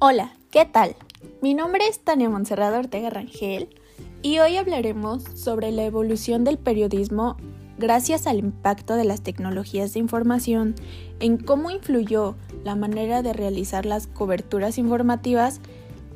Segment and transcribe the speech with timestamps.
[0.00, 0.94] Hola, ¿qué tal?
[1.42, 3.68] Mi nombre es Tania Monserrado Ortega Rangel
[4.22, 7.36] y hoy hablaremos sobre la evolución del periodismo
[7.78, 10.76] gracias al impacto de las tecnologías de información
[11.18, 15.60] en cómo influyó la manera de realizar las coberturas informativas,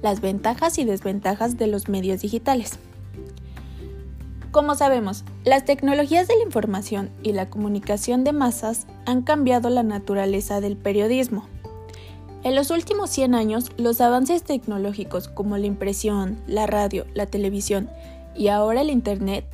[0.01, 2.79] las ventajas y desventajas de los medios digitales.
[4.53, 9.83] Como sabemos, las tecnologías de la información y la comunicación de masas han cambiado la
[9.83, 11.49] naturaleza del periodismo.
[12.45, 17.89] En los últimos 100 años, los avances tecnológicos como la impresión, la radio, la televisión
[18.35, 19.45] y ahora el Internet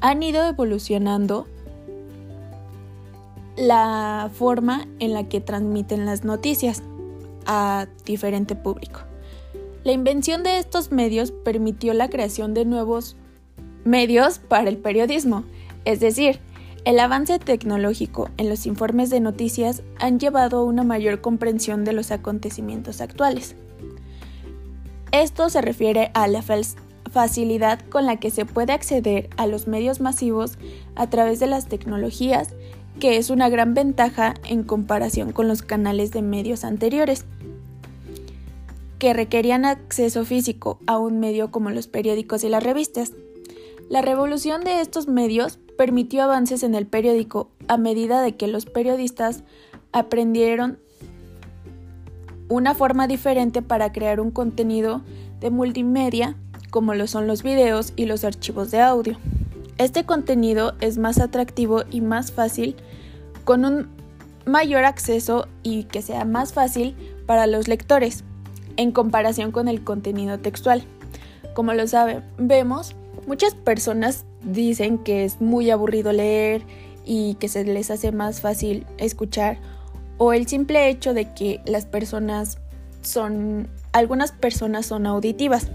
[0.00, 1.48] han ido evolucionando
[3.56, 6.82] la forma en la que transmiten las noticias
[7.44, 9.00] a diferente público.
[9.82, 13.16] La invención de estos medios permitió la creación de nuevos
[13.84, 15.42] medios para el periodismo,
[15.84, 16.38] es decir,
[16.84, 21.92] el avance tecnológico en los informes de noticias han llevado a una mayor comprensión de
[21.92, 23.54] los acontecimientos actuales.
[25.12, 26.42] Esto se refiere a la
[27.12, 30.58] facilidad con la que se puede acceder a los medios masivos
[30.96, 32.48] a través de las tecnologías,
[32.98, 37.26] que es una gran ventaja en comparación con los canales de medios anteriores,
[38.98, 43.12] que requerían acceso físico a un medio como los periódicos y las revistas.
[43.88, 48.66] La revolución de estos medios permitió avances en el periódico a medida de que los
[48.66, 49.42] periodistas
[49.90, 50.78] aprendieron
[52.48, 55.02] una forma diferente para crear un contenido
[55.40, 56.36] de multimedia
[56.70, 59.18] como lo son los videos y los archivos de audio.
[59.76, 62.76] Este contenido es más atractivo y más fácil
[63.42, 63.88] con un
[64.46, 66.94] mayor acceso y que sea más fácil
[67.26, 68.22] para los lectores
[68.76, 70.84] en comparación con el contenido textual.
[71.54, 72.94] Como lo saben, vemos,
[73.26, 76.62] muchas personas dicen que es muy aburrido leer
[77.04, 79.58] y que se les hace más fácil escuchar
[80.18, 82.58] o el simple hecho de que las personas
[83.02, 85.70] son algunas personas son auditivas.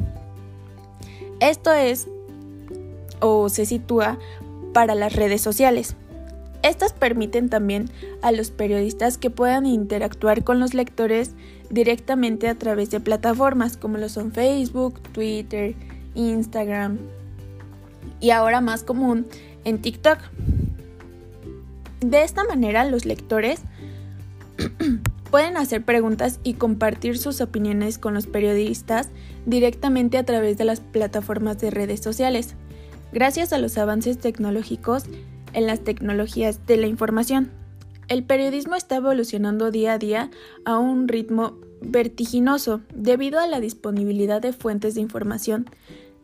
[1.40, 2.08] Esto es
[3.20, 4.18] o se sitúa
[4.74, 5.96] para las redes sociales.
[6.64, 7.90] Estas permiten también
[8.22, 11.32] a los periodistas que puedan interactuar con los lectores
[11.70, 15.76] directamente a través de plataformas como lo son Facebook, Twitter,
[16.16, 16.98] Instagram
[18.20, 19.28] y ahora más común
[19.64, 20.20] en TikTok.
[22.00, 23.62] De esta manera los lectores
[25.32, 29.10] pueden hacer preguntas y compartir sus opiniones con los periodistas
[29.46, 32.56] directamente a través de las plataformas de redes sociales,
[33.12, 35.06] gracias a los avances tecnológicos
[35.54, 37.52] en las tecnologías de la información.
[38.08, 40.32] El periodismo está evolucionando día a día
[40.66, 45.70] a un ritmo vertiginoso debido a la disponibilidad de fuentes de información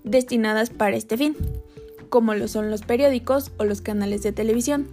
[0.04, 1.36] destinadas para este fin,
[2.13, 4.88] como lo son los periódicos o los canales de televisión.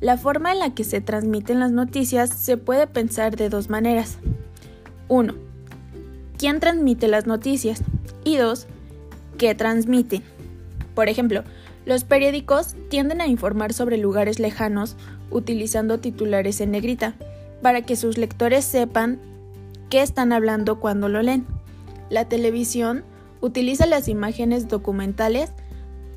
[0.00, 4.18] La forma en la que se transmiten las noticias se puede pensar de dos maneras.
[5.06, 5.32] 1.
[6.38, 7.84] ¿Quién transmite las noticias?
[8.24, 8.66] Y 2.
[9.38, 10.24] ¿Qué transmiten?
[10.96, 11.44] Por ejemplo,
[11.86, 14.96] los periódicos tienden a informar sobre lugares lejanos
[15.30, 17.14] utilizando titulares en negrita,
[17.62, 19.20] para que sus lectores sepan
[19.88, 21.46] qué están hablando cuando lo leen.
[22.08, 23.04] La televisión
[23.40, 25.52] utiliza las imágenes documentales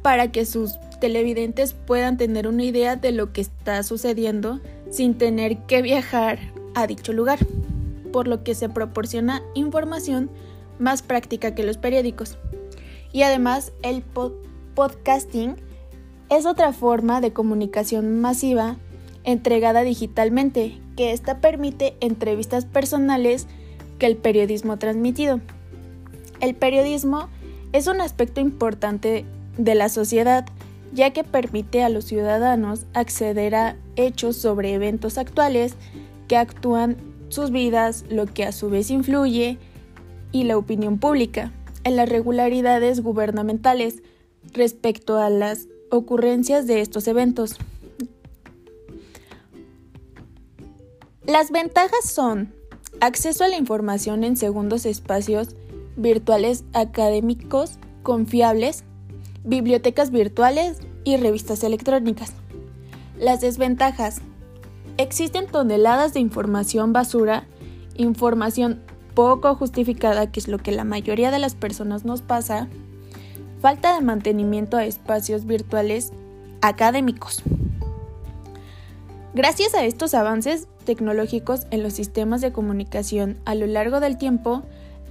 [0.04, 4.60] para que sus televidentes puedan tener una idea de lo que está sucediendo
[4.92, 6.40] sin tener que viajar
[6.76, 7.40] a dicho lugar,
[8.12, 10.30] por lo que se proporciona información
[10.78, 12.38] más práctica que los periódicos.
[13.12, 14.04] Y además el
[14.76, 15.56] podcasting
[16.30, 18.78] es otra forma de comunicación masiva
[19.24, 23.48] entregada digitalmente, que esta permite entrevistas personales
[24.00, 25.40] que el periodismo transmitido.
[26.40, 27.30] El periodismo
[27.72, 29.26] es un aspecto importante
[29.58, 30.46] de la sociedad
[30.94, 35.76] ya que permite a los ciudadanos acceder a hechos sobre eventos actuales
[36.28, 36.98] que actúan
[37.30, 39.58] sus vidas, lo que a su vez influye
[40.32, 41.52] y la opinión pública
[41.84, 44.04] en las regularidades gubernamentales
[44.54, 47.58] respecto a las ocurrencias de estos eventos.
[51.26, 52.54] Las ventajas son
[53.00, 55.56] acceso a la información en segundos espacios
[55.96, 58.84] virtuales académicos confiables,
[59.44, 62.34] bibliotecas virtuales y revistas electrónicas.
[63.18, 64.22] Las desventajas.
[64.98, 67.46] Existen toneladas de información basura,
[67.96, 68.82] información
[69.14, 72.68] poco justificada, que es lo que la mayoría de las personas nos pasa,
[73.62, 76.14] falta de mantenimiento a espacios virtuales
[76.62, 77.44] académicos.
[79.34, 84.64] Gracias a estos avances tecnológicos en los sistemas de comunicación a lo largo del tiempo,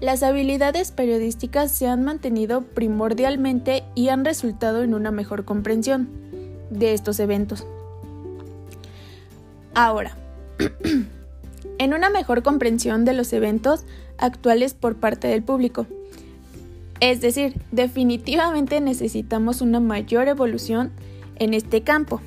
[0.03, 6.09] las habilidades periodísticas se han mantenido primordialmente y han resultado en una mejor comprensión
[6.71, 7.65] de estos eventos.
[9.75, 10.17] Ahora,
[11.79, 13.85] en una mejor comprensión de los eventos
[14.19, 15.87] actuales por parte del público.
[16.99, 20.91] Es decir, definitivamente necesitamos una mayor evolución
[21.37, 22.21] en este campo.